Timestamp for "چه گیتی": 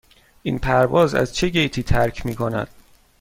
1.35-1.83